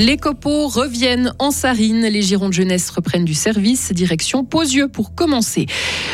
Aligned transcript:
Les 0.00 0.16
copeaux 0.16 0.66
reviennent 0.66 1.34
en 1.38 1.50
Sarine. 1.50 2.06
Les 2.06 2.22
girons 2.22 2.48
de 2.48 2.54
jeunesse 2.54 2.88
reprennent 2.88 3.26
du 3.26 3.34
service. 3.34 3.92
Direction 3.92 4.44
Posieux 4.44 4.88
pour 4.88 5.14
commencer. 5.14 5.66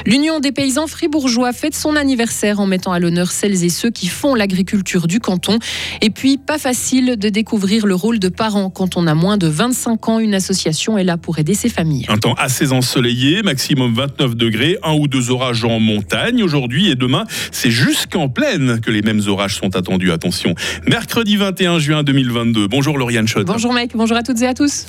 L'Union 0.07 0.41
des 0.41 0.51
paysans 0.51 0.89
fribourgeois 0.89 1.53
fête 1.53 1.77
son 1.77 1.95
anniversaire 1.95 2.59
en 2.59 2.67
mettant 2.67 2.91
à 2.91 2.99
l'honneur 2.99 3.31
celles 3.31 3.63
et 3.63 3.69
ceux 3.69 3.91
qui 3.91 4.09
font 4.09 4.35
l'agriculture 4.35 5.07
du 5.07 5.21
canton. 5.21 5.61
Et 6.03 6.11
puis, 6.11 6.37
pas 6.37 6.59
facile 6.59 7.15
de 7.17 7.29
découvrir 7.29 7.87
le 7.87 7.95
rôle 7.95 8.19
de 8.19 8.29
parent 8.29 8.71
quand 8.71 8.97
on 8.97 9.07
a 9.07 9.15
moins 9.15 9.37
de 9.37 9.47
25 9.47 10.09
ans. 10.09 10.19
Une 10.19 10.35
association 10.35 10.99
est 10.99 11.05
là 11.05 11.17
pour 11.17 11.39
aider 11.39 11.55
ses 11.55 11.69
familles. 11.69 12.07
Un 12.09 12.19
temps 12.19 12.35
assez 12.39 12.73
ensoleillé, 12.73 13.45
maximum 13.45 13.95
29 13.95 14.35
degrés, 14.35 14.79
un 14.83 14.95
ou 14.95 15.07
deux 15.07 15.31
orages 15.31 15.65
en 15.65 15.79
montagne 15.79 16.43
aujourd'hui 16.43 16.91
et 16.91 16.97
demain. 16.97 17.23
C'est 17.53 17.71
jusqu'en 17.71 18.29
plaine 18.29 18.81
que 18.81 18.91
les 18.91 19.03
mêmes 19.03 19.23
orages 19.29 19.55
sont 19.55 19.77
attendus. 19.77 20.11
Attention. 20.11 20.57
Mercredi 20.89 21.37
21 21.37 21.79
juin 21.79 22.03
2022. 22.03 22.67
Bonjour 22.67 22.99
Lauriane 22.99 23.29
Schott. 23.29 23.47
Bonjour 23.47 23.76
bonjour 23.95 24.17
à 24.17 24.23
toutes 24.23 24.41
et 24.41 24.47
à 24.47 24.55
tous. 24.55 24.87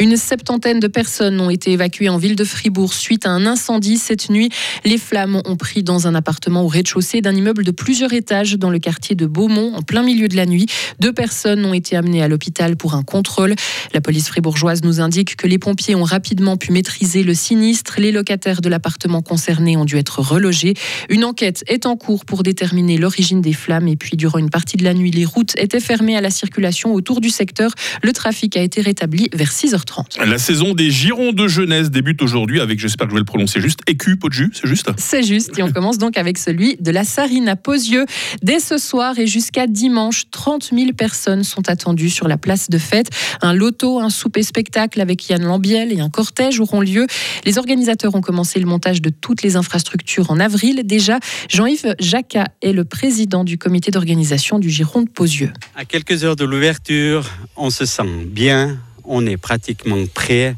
Une 0.00 0.16
septantaine 0.16 0.80
de 0.80 0.86
personnes 0.86 1.38
ont 1.42 1.50
été 1.50 1.72
évacuées 1.72 2.08
en 2.08 2.16
ville 2.16 2.34
de 2.34 2.44
Fribourg 2.44 2.94
suite 2.94 3.26
à 3.26 3.28
un 3.28 3.44
incendie 3.44 3.98
cette 3.98 4.30
nuit. 4.30 4.48
Les 4.86 4.96
flammes 4.96 5.42
ont 5.44 5.56
pris 5.56 5.82
dans 5.82 6.06
un 6.06 6.14
appartement 6.14 6.62
au 6.62 6.68
rez-de-chaussée 6.68 7.20
d'un 7.20 7.36
immeuble 7.36 7.64
de 7.64 7.70
plusieurs 7.70 8.14
étages 8.14 8.54
dans 8.54 8.70
le 8.70 8.78
quartier 8.78 9.14
de 9.14 9.26
Beaumont 9.26 9.74
en 9.74 9.82
plein 9.82 10.02
milieu 10.02 10.28
de 10.28 10.36
la 10.36 10.46
nuit. 10.46 10.64
Deux 11.00 11.12
personnes 11.12 11.66
ont 11.66 11.74
été 11.74 11.96
amenées 11.96 12.22
à 12.22 12.28
l'hôpital 12.28 12.78
pour 12.78 12.94
un 12.94 13.02
contrôle. 13.02 13.54
La 13.92 14.00
police 14.00 14.28
fribourgeoise 14.28 14.82
nous 14.84 15.02
indique 15.02 15.36
que 15.36 15.46
les 15.46 15.58
pompiers 15.58 15.94
ont 15.94 16.04
rapidement 16.04 16.56
pu 16.56 16.72
maîtriser 16.72 17.22
le 17.22 17.34
sinistre. 17.34 17.96
Les 17.98 18.10
locataires 18.10 18.62
de 18.62 18.70
l'appartement 18.70 19.20
concerné 19.20 19.76
ont 19.76 19.84
dû 19.84 19.98
être 19.98 20.20
relogés. 20.20 20.72
Une 21.10 21.26
enquête 21.26 21.62
est 21.66 21.84
en 21.84 21.98
cours 21.98 22.24
pour 22.24 22.42
déterminer 22.42 22.96
l'origine 22.96 23.42
des 23.42 23.52
flammes 23.52 23.88
et 23.88 23.96
puis 23.96 24.16
durant 24.16 24.38
une 24.38 24.48
partie 24.48 24.78
de 24.78 24.84
la 24.84 24.94
nuit, 24.94 25.10
les 25.10 25.26
routes 25.26 25.58
étaient 25.58 25.78
fermées 25.78 26.16
à 26.16 26.22
la 26.22 26.30
circulation 26.30 26.94
autour 26.94 27.20
du 27.20 27.28
secteur. 27.28 27.74
Le 28.02 28.14
trafic 28.14 28.56
a 28.56 28.62
été 28.62 28.80
rétabli 28.80 29.28
vers 29.34 29.52
6h30. 29.52 29.89
La 30.24 30.38
saison 30.38 30.74
des 30.74 30.90
girons 30.90 31.32
de 31.32 31.48
jeunesse 31.48 31.90
débute 31.90 32.22
aujourd'hui 32.22 32.60
avec, 32.60 32.78
j'espère 32.78 33.06
que 33.06 33.12
je 33.12 33.16
vais 33.16 33.20
le 33.20 33.24
prononcer 33.24 33.60
juste, 33.60 33.80
écu, 33.86 34.16
pot 34.16 34.28
de 34.28 34.34
jus, 34.34 34.50
c'est 34.52 34.66
juste 34.66 34.90
C'est 34.96 35.22
juste, 35.22 35.58
et 35.58 35.62
on 35.62 35.70
commence 35.70 35.98
donc 35.98 36.16
avec 36.16 36.38
celui 36.38 36.76
de 36.76 36.90
la 36.90 37.04
Sarine 37.04 37.48
à 37.48 37.56
Posieux. 37.56 38.06
Dès 38.42 38.60
ce 38.60 38.78
soir 38.78 39.18
et 39.18 39.26
jusqu'à 39.26 39.66
dimanche, 39.66 40.24
30 40.30 40.70
000 40.72 40.92
personnes 40.92 41.44
sont 41.44 41.68
attendues 41.68 42.10
sur 42.10 42.28
la 42.28 42.36
place 42.36 42.70
de 42.70 42.78
fête. 42.78 43.10
Un 43.42 43.52
loto, 43.52 44.00
un 44.00 44.10
souper 44.10 44.42
spectacle 44.42 45.00
avec 45.00 45.28
Yann 45.28 45.42
Lambiel 45.42 45.92
et 45.92 46.00
un 46.00 46.10
cortège 46.10 46.60
auront 46.60 46.80
lieu. 46.80 47.06
Les 47.44 47.58
organisateurs 47.58 48.14
ont 48.14 48.20
commencé 48.20 48.60
le 48.60 48.66
montage 48.66 49.02
de 49.02 49.10
toutes 49.10 49.42
les 49.42 49.56
infrastructures 49.56 50.30
en 50.30 50.40
avril. 50.40 50.82
Déjà, 50.84 51.18
Jean-Yves 51.48 51.94
Jacquat 51.98 52.48
est 52.62 52.72
le 52.72 52.84
président 52.84 53.44
du 53.44 53.58
comité 53.58 53.90
d'organisation 53.90 54.58
du 54.58 54.70
Giron 54.70 55.02
de 55.02 55.08
Posieux. 55.08 55.52
À 55.74 55.84
quelques 55.84 56.24
heures 56.24 56.36
de 56.36 56.44
l'ouverture, 56.44 57.28
on 57.56 57.70
se 57.70 57.84
sent 57.84 58.02
bien, 58.26 58.78
on 59.10 59.26
est 59.26 59.36
pratiquement 59.36 60.04
prêt. 60.14 60.56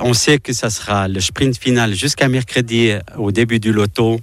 On 0.00 0.12
sait 0.12 0.38
que 0.38 0.52
ça 0.52 0.70
sera 0.70 1.08
le 1.08 1.20
sprint 1.20 1.56
final 1.56 1.94
jusqu'à 1.94 2.28
mercredi 2.28 2.92
au 3.16 3.32
début 3.32 3.60
du 3.60 3.72
loto. 3.72 4.20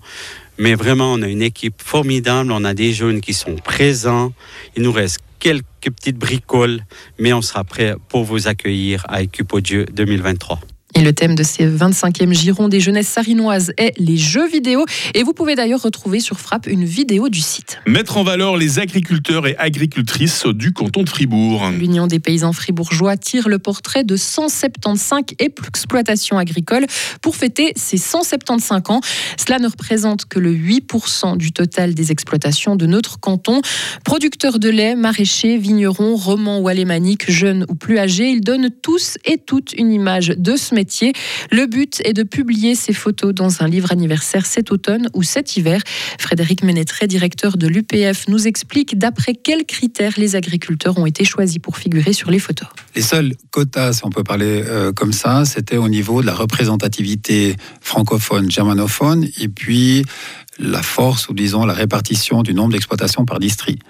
Mais 0.58 0.76
vraiment, 0.76 1.14
on 1.14 1.22
a 1.22 1.28
une 1.28 1.42
équipe 1.42 1.82
formidable. 1.82 2.52
On 2.52 2.64
a 2.64 2.74
des 2.74 2.94
jeunes 2.94 3.22
qui 3.22 3.34
sont 3.34 3.56
présents. 3.56 4.32
Il 4.78 4.84
nous 4.84 4.92
reste 4.92 5.20
quelques 5.40 5.66
petites 5.84 6.18
bricoles, 6.18 6.82
mais 7.20 7.34
on 7.34 7.42
sera 7.42 7.64
prêt 7.64 7.96
pour 8.10 8.24
vous 8.24 8.48
accueillir 8.48 9.06
à 9.08 9.24
Dieu 9.24 9.86
2023. 9.92 10.60
Et 10.98 11.02
le 11.02 11.12
thème 11.12 11.36
de 11.36 11.44
ces 11.44 11.68
25e 11.68 12.32
Giron 12.32 12.70
des 12.70 12.80
jeunesses 12.80 13.10
sarinoises 13.10 13.74
est 13.76 13.92
les 14.00 14.16
jeux 14.16 14.48
vidéo. 14.48 14.86
Et 15.14 15.24
vous 15.24 15.34
pouvez 15.34 15.56
d'ailleurs 15.56 15.82
retrouver 15.82 16.22
sur 16.22 16.40
Frappe 16.40 16.68
une 16.68 16.86
vidéo 16.86 17.28
du 17.28 17.42
site. 17.42 17.80
Mettre 17.86 18.16
en 18.16 18.24
valeur 18.24 18.56
les 18.56 18.80
agriculteurs 18.80 19.46
et 19.46 19.58
agricultrices 19.58 20.46
du 20.46 20.72
canton 20.72 21.04
de 21.04 21.10
Fribourg. 21.10 21.70
L'Union 21.78 22.08
des 22.08 22.22
paysans 22.22 22.54
fribourgeois 22.54 23.18
tire 23.18 23.50
le 23.50 23.60
portrait 23.60 24.06
de 24.06 24.16
175 24.16 25.24
exploitations 25.40 26.38
agricoles 26.38 26.86
pour 27.22 27.36
fêter 27.36 27.74
ses 27.76 27.98
175 27.98 28.84
ans. 28.88 29.02
Cela 29.38 29.60
ne 29.60 29.68
représente 29.68 30.24
que 30.24 30.40
le 30.40 30.54
8% 30.54 31.36
du 31.36 31.52
total 31.52 31.94
des 31.94 32.14
exploitations 32.14 32.78
de 32.78 32.86
notre 32.86 33.20
canton. 33.20 33.60
Producteurs 34.06 34.60
de 34.60 34.70
lait, 34.70 34.96
maraîchers, 34.96 35.58
vignerons, 35.58 36.16
romans 36.16 36.60
ou 36.60 36.70
alémaniques, 36.70 37.30
jeunes 37.30 37.66
ou 37.68 37.76
plus 37.76 38.00
âgés, 38.00 38.30
ils 38.30 38.42
donnent 38.42 38.70
tous 38.82 39.18
et 39.26 39.38
toutes 39.38 39.74
une 39.74 39.92
image 39.92 40.28
de 40.38 40.56
ce 40.56 40.74
métier 40.74 40.85
le 41.52 41.66
but 41.66 42.02
est 42.06 42.14
de 42.14 42.24
publier 42.24 42.76
ces 42.76 42.94
photos 42.94 43.34
dans 43.34 43.62
un 43.62 43.68
livre 43.68 43.92
anniversaire 43.92 44.46
cet 44.46 44.72
automne 44.72 45.08
ou 45.14 45.24
cet 45.24 45.58
hiver. 45.58 45.82
Frédéric 46.20 46.64
Ménétré, 46.64 47.08
directeur 47.08 47.58
de 47.58 47.68
l'UPF, 47.68 48.28
nous 48.28 48.48
explique 48.48 48.98
d'après 48.98 49.34
quels 49.34 49.66
critères 49.66 50.14
les 50.18 50.36
agriculteurs 50.36 50.98
ont 50.98 51.06
été 51.06 51.24
choisis 51.26 51.60
pour 51.60 51.78
figurer 51.78 52.14
sur 52.14 52.32
les 52.32 52.40
photos. 52.40 52.68
Les 52.96 53.02
seuls 53.02 53.34
quotas, 53.52 53.94
si 53.94 54.06
on 54.06 54.10
peut 54.10 54.24
parler 54.24 54.64
euh, 54.66 54.92
comme 54.92 55.14
ça, 55.14 55.46
c'était 55.46 55.78
au 55.78 55.90
niveau 55.90 56.22
de 56.22 56.26
la 56.26 56.34
représentativité 56.34 57.56
francophone, 57.82 58.50
germanophone, 58.50 59.28
et 59.40 59.48
puis 59.48 60.06
la 60.58 60.82
force 60.82 61.28
ou 61.28 61.34
disons 61.34 61.66
la 61.66 61.74
répartition 61.74 62.42
du 62.42 62.54
nombre 62.54 62.72
d'exploitations 62.72 63.26
par 63.26 63.40
district. 63.40 63.82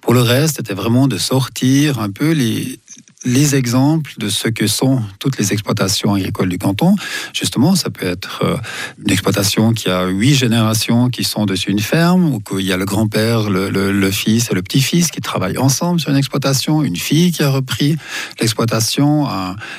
Pour 0.00 0.14
le 0.14 0.22
reste, 0.22 0.56
c'était 0.56 0.74
vraiment 0.74 1.06
de 1.06 1.18
sortir 1.18 1.98
un 1.98 2.10
peu 2.10 2.32
les, 2.32 2.78
les 3.24 3.54
exemples 3.54 4.12
de 4.18 4.28
ce 4.28 4.48
que 4.48 4.66
sont 4.66 5.02
toutes 5.18 5.38
les 5.38 5.52
exploitations 5.52 6.14
agricoles 6.14 6.48
du 6.48 6.58
canton. 6.58 6.94
Justement, 7.32 7.74
ça 7.74 7.90
peut 7.90 8.06
être 8.06 8.42
euh, 8.44 8.56
une 9.04 9.10
exploitation 9.10 9.72
qui 9.72 9.88
a 9.88 10.06
huit 10.06 10.34
générations 10.34 11.08
qui 11.08 11.24
sont 11.24 11.46
dessus 11.46 11.70
une 11.70 11.80
ferme, 11.80 12.32
ou 12.34 12.40
qu'il 12.40 12.66
y 12.66 12.72
a 12.72 12.76
le 12.76 12.84
grand-père, 12.84 13.48
le, 13.48 14.10
fils 14.10 14.50
et 14.50 14.54
le 14.54 14.62
petit-fils 14.62 15.10
qui 15.10 15.20
travaillent 15.20 15.58
ensemble 15.58 16.00
sur 16.00 16.10
une 16.10 16.16
exploitation, 16.16 16.82
une 16.82 16.96
fille 16.96 17.32
qui 17.32 17.42
a 17.42 17.50
repris 17.50 17.96
l'exploitation, 18.40 19.26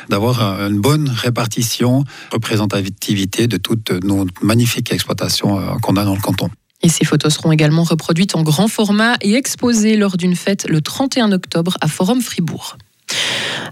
d'avoir 0.09 0.41
une 0.61 0.79
bonne 0.79 1.09
répartition, 1.09 2.03
représentativité 2.31 3.47
de 3.47 3.57
toutes 3.57 3.91
nos 4.03 4.25
magnifiques 4.41 4.91
exploitations 4.91 5.59
euh, 5.59 5.75
qu'on 5.81 5.95
a 5.97 6.05
dans 6.05 6.15
le 6.15 6.21
canton. 6.21 6.49
Et 6.81 6.89
ces 6.89 7.05
photos 7.05 7.33
seront 7.33 7.51
également 7.51 7.83
reproduites 7.83 8.35
en 8.35 8.43
grand 8.43 8.67
format 8.67 9.15
et 9.21 9.33
exposées 9.35 9.97
lors 9.97 10.17
d'une 10.17 10.35
fête 10.35 10.67
le 10.67 10.81
31 10.81 11.31
octobre 11.31 11.77
à 11.81 11.87
Forum 11.87 12.21
Fribourg. 12.21 12.77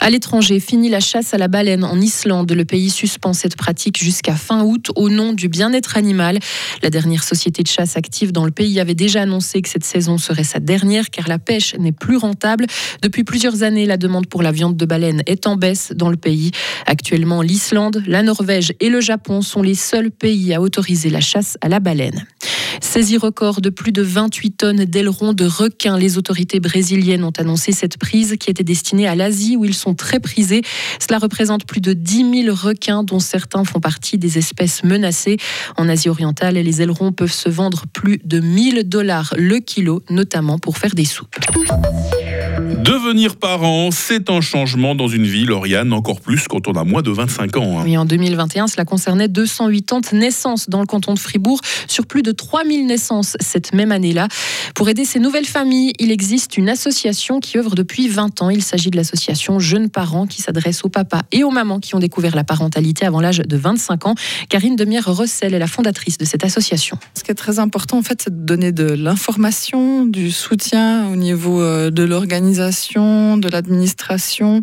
À 0.03 0.09
l'étranger, 0.09 0.59
fini 0.59 0.89
la 0.89 0.99
chasse 0.99 1.33
à 1.33 1.37
la 1.37 1.47
baleine 1.47 1.85
en 1.85 2.01
Islande. 2.01 2.51
Le 2.51 2.65
pays 2.65 2.89
suspend 2.89 3.31
cette 3.31 3.55
pratique 3.55 3.97
jusqu'à 3.97 4.35
fin 4.35 4.61
août 4.61 4.91
au 4.97 5.09
nom 5.09 5.31
du 5.31 5.47
bien-être 5.47 5.95
animal. 5.95 6.39
La 6.81 6.89
dernière 6.89 7.23
société 7.23 7.63
de 7.63 7.69
chasse 7.69 7.95
active 7.95 8.33
dans 8.33 8.43
le 8.43 8.51
pays 8.51 8.81
avait 8.81 8.95
déjà 8.95 9.21
annoncé 9.21 9.61
que 9.61 9.69
cette 9.69 9.85
saison 9.85 10.17
serait 10.17 10.43
sa 10.43 10.59
dernière 10.59 11.09
car 11.09 11.29
la 11.29 11.39
pêche 11.39 11.73
n'est 11.75 11.93
plus 11.93 12.17
rentable. 12.17 12.65
Depuis 13.01 13.23
plusieurs 13.23 13.63
années, 13.63 13.85
la 13.85 13.95
demande 13.95 14.27
pour 14.27 14.43
la 14.43 14.51
viande 14.51 14.75
de 14.75 14.85
baleine 14.85 15.23
est 15.25 15.47
en 15.47 15.55
baisse 15.55 15.93
dans 15.95 16.09
le 16.09 16.17
pays. 16.17 16.51
Actuellement, 16.85 17.41
l'Islande, 17.41 18.03
la 18.05 18.23
Norvège 18.23 18.73
et 18.81 18.89
le 18.89 18.99
Japon 18.99 19.41
sont 19.41 19.61
les 19.61 19.73
seuls 19.73 20.11
pays 20.11 20.53
à 20.53 20.59
autoriser 20.59 21.11
la 21.11 21.21
chasse 21.21 21.57
à 21.61 21.69
la 21.69 21.79
baleine. 21.79 22.25
Saisie 22.93 23.17
record 23.17 23.59
de 23.59 23.71
plus 23.71 23.91
de 23.91 24.03
28 24.03 24.51
tonnes 24.51 24.85
d'ailerons 24.85 25.33
de 25.33 25.45
requins. 25.45 25.97
Les 25.97 26.19
autorités 26.19 26.59
brésiliennes 26.59 27.23
ont 27.23 27.33
annoncé 27.39 27.71
cette 27.71 27.97
prise 27.97 28.35
qui 28.39 28.51
était 28.51 28.63
destinée 28.63 29.07
à 29.07 29.15
l'Asie 29.15 29.57
où 29.57 29.65
ils 29.65 29.73
sont 29.73 29.95
très 29.95 30.19
prisés. 30.19 30.61
Cela 30.99 31.17
représente 31.17 31.65
plus 31.65 31.81
de 31.81 31.93
10 31.93 32.43
000 32.43 32.55
requins 32.55 33.01
dont 33.03 33.17
certains 33.17 33.63
font 33.63 33.79
partie 33.79 34.19
des 34.19 34.37
espèces 34.37 34.83
menacées. 34.83 35.37
En 35.75 35.89
Asie 35.89 36.07
orientale, 36.07 36.53
les 36.53 36.81
ailerons 36.83 37.13
peuvent 37.13 37.33
se 37.33 37.49
vendre 37.49 37.85
plus 37.91 38.19
de 38.23 38.39
1000 38.39 38.87
dollars 38.87 39.33
le 39.39 39.57
kilo, 39.57 40.03
notamment 40.11 40.59
pour 40.59 40.77
faire 40.77 40.93
des 40.93 41.05
soupes. 41.05 41.35
Devenir 42.59 43.37
parent, 43.37 43.89
c'est 43.91 44.29
un 44.29 44.41
changement 44.41 44.93
dans 44.93 45.07
une 45.07 45.25
vie, 45.25 45.45
Lauriane, 45.45 45.93
encore 45.93 46.21
plus 46.21 46.47
quand 46.47 46.67
on 46.67 46.73
a 46.73 46.83
moins 46.83 47.01
de 47.01 47.09
25 47.09 47.57
ans. 47.57 47.79
Hein. 47.79 47.83
Oui, 47.85 47.97
en 47.97 48.05
2021, 48.05 48.67
cela 48.67 48.85
concernait 48.85 49.27
280 49.27 50.17
naissances 50.17 50.69
dans 50.69 50.79
le 50.79 50.85
canton 50.85 51.13
de 51.13 51.19
Fribourg, 51.19 51.59
sur 51.87 52.05
plus 52.05 52.21
de 52.21 52.31
3000 52.31 52.85
naissances 52.85 53.37
cette 53.39 53.73
même 53.73 53.91
année-là. 53.91 54.27
Pour 54.75 54.89
aider 54.89 55.05
ces 55.05 55.19
nouvelles 55.19 55.45
familles, 55.45 55.93
il 55.99 56.11
existe 56.11 56.57
une 56.57 56.69
association 56.69 57.39
qui 57.39 57.57
œuvre 57.57 57.75
depuis 57.75 58.07
20 58.07 58.41
ans. 58.41 58.49
Il 58.49 58.61
s'agit 58.61 58.91
de 58.91 58.97
l'association 58.97 59.59
Jeunes 59.59 59.89
Parents 59.89 60.27
qui 60.27 60.41
s'adresse 60.41 60.83
aux 60.83 60.89
papas 60.89 61.21
et 61.31 61.43
aux 61.43 61.51
mamans 61.51 61.79
qui 61.79 61.95
ont 61.95 61.99
découvert 61.99 62.35
la 62.35 62.43
parentalité 62.43 63.05
avant 63.05 63.21
l'âge 63.21 63.39
de 63.39 63.57
25 63.57 64.07
ans. 64.07 64.15
Karine 64.49 64.75
Demière-Rossel 64.75 65.53
est 65.53 65.59
la 65.59 65.67
fondatrice 65.67 66.17
de 66.17 66.25
cette 66.25 66.43
association. 66.43 66.97
Ce 67.15 67.23
qui 67.23 67.31
est 67.31 67.35
très 67.35 67.59
important, 67.59 67.97
en 67.97 68.03
fait, 68.03 68.21
c'est 68.23 68.35
de 68.35 68.45
donner 68.45 68.71
de 68.71 68.85
l'information, 68.85 70.05
du 70.05 70.31
soutien 70.31 71.07
au 71.09 71.15
niveau 71.15 71.61
euh, 71.61 71.89
de 71.89 72.03
l'organisation 72.03 72.42
de 72.51 73.49
l'administration. 73.49 74.61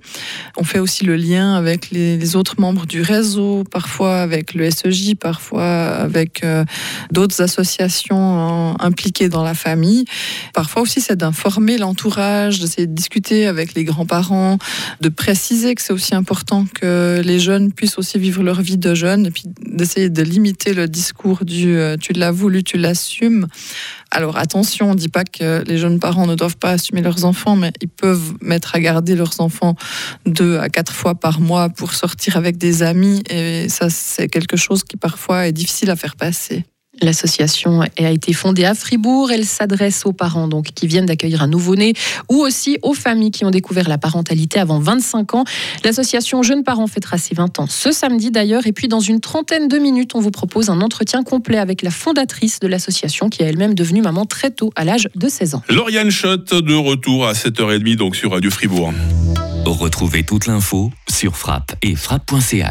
On 0.57 0.65
fait 0.65 0.79
aussi 0.79 1.05
le 1.05 1.17
lien 1.17 1.55
avec 1.55 1.91
les, 1.91 2.37
autres 2.37 2.61
membres 2.61 2.87
du 2.87 3.01
réseau, 3.01 3.65
parfois 3.65 4.21
avec 4.21 4.55
le 4.55 4.71
SEJ, 4.71 5.15
parfois 5.17 5.87
avec 5.87 6.45
euh, 6.45 6.65
d'autres 7.11 7.41
associations 7.43 8.79
impliquées 8.81 9.29
dans 9.29 9.43
la 9.43 9.55
famille. 9.55 10.05
Parfois 10.53 10.83
aussi, 10.83 11.01
c'est 11.01 11.17
d'informer 11.17 11.79
l'entourage, 11.79 12.61
d'essayer 12.61 12.87
de 12.87 12.95
discuter 12.95 13.47
avec 13.47 13.75
les 13.75 13.85
grands-parents, 13.85 14.59
de 15.01 15.09
préciser 15.09 15.75
que 15.75 15.83
c'est 15.83 15.93
aussi 15.93 16.15
important 16.15 16.67
que 16.73 17.21
les 17.25 17.41
jeunes 17.41 17.73
puissent 17.73 17.99
aussi 17.99 18.19
vivre 18.19 18.43
leur 18.43 18.61
vie 18.61 18.79
de 18.79 18.95
jeunes 18.95 19.27
et 19.27 19.31
puis 19.31 19.45
d'essayer 19.67 20.11
de 20.11 20.23
limiter 20.23 20.75
le 20.75 20.87
discours 20.87 21.45
du 21.45 21.77
euh, 21.77 21.97
tu 21.97 22.13
l'as 22.13 22.31
voulu, 22.31 22.63
tu 22.63 22.77
l'assumes 22.77 23.47
Alors 24.13 24.37
attention, 24.37 24.91
on 24.91 24.95
ne 24.95 24.99
dit 24.99 25.09
pas 25.09 25.25
que 25.25 25.63
les 25.67 25.79
jeunes 25.79 26.01
parents 26.01 26.27
ne 26.27 26.35
doivent 26.35 26.57
pas 26.57 26.71
assumer 26.71 27.01
leurs 27.01 27.25
enfants, 27.25 27.55
mais 27.55 27.73
ils 27.81 27.89
peuvent 27.89 28.35
mettre 28.41 28.75
à 28.75 28.81
garder 28.81 29.15
leurs 29.15 29.41
enfants 29.41 29.77
deux 30.27 30.59
à 30.59 30.69
quatre 30.69 30.93
fois 30.93 31.15
par 31.15 31.41
mois 31.41 31.69
pour 31.69 31.95
sortir 31.95 32.37
avec 32.37 32.59
des 32.59 32.83
amis. 32.83 33.23
Et 33.31 33.69
ça, 33.69 33.89
c'est 33.89 34.29
quelque 34.29 34.57
chose 34.57 34.83
qui 34.83 34.97
parfois 34.97 35.47
est 35.47 35.53
difficile 35.53 35.91
à 35.91 35.97
faire 35.97 36.17
passer. 36.17 36.65
L'association 37.03 37.81
a 37.81 38.11
été 38.11 38.33
fondée 38.33 38.65
à 38.65 38.75
Fribourg. 38.75 39.31
Elle 39.31 39.45
s'adresse 39.45 40.05
aux 40.07 40.13
parents 40.13 40.49
donc 40.49 40.67
qui 40.75 40.87
viennent 40.87 41.07
d'accueillir 41.07 41.43
un 41.43 41.49
nouveau-né 41.49 41.95
ou 42.29 42.37
aussi 42.37 42.79
aux 42.83 42.95
familles 42.95 43.31
qui 43.31 43.45
ont 43.45 43.51
découvert 43.51 43.89
la 43.89 43.99
parentalité 43.99 44.61
avant 44.61 44.79
25 44.79 45.35
ans. 45.35 45.45
L'association 45.85 46.43
Jeunes 46.43 46.65
Parents 46.65 46.87
fêtera 46.87 47.19
ses 47.19 47.35
20 47.35 47.59
ans 47.61 47.67
ce 47.69 47.93
samedi 47.93 48.31
d'ailleurs. 48.31 48.67
Et 48.67 48.73
puis 48.73 48.89
dans 48.89 49.01
une 49.01 49.21
trentaine 49.21 49.69
de 49.69 49.79
minutes, 49.79 50.15
on 50.15 50.21
vous 50.21 50.31
propose 50.31 50.71
un 50.71 50.81
entretien 50.81 51.23
complet 51.23 51.59
avec 51.59 51.83
la 51.83 51.91
fondatrice 51.91 52.61
de 52.61 52.67
l'association 52.67 53.29
qui 53.29 53.43
est 53.43 53.47
elle-même 53.47 53.75
devenue 53.75 54.03
maman 54.03 54.27
très 54.27 54.51
tôt 54.51 54.73
à 54.77 54.85
l'âge 54.85 55.09
de 55.15 55.29
16 55.29 55.55
ans. 55.55 55.63
Lauriane 55.69 56.11
Schott 56.11 56.55
de 56.55 56.75
retour 56.75 57.27
à 57.27 57.33
7h30 57.33 57.97
donc 57.97 58.17
sur 58.17 58.33
Radio 58.33 58.51
Fribourg. 58.51 58.93
Retrouvez 59.67 60.25
toute 60.25 60.47
l'info 60.47 60.91
sur 61.09 61.37
frappe 61.37 61.73
et 61.83 61.95
frappe.ch. 61.95 62.67